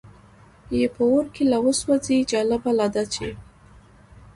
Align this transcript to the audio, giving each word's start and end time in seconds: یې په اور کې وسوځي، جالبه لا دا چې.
یې 0.77 0.87
په 0.95 1.01
اور 1.09 1.25
کې 1.33 1.43
وسوځي، 1.65 2.17
جالبه 2.31 2.71
لا 2.77 2.87
دا 2.95 3.03
چې. 3.13 3.27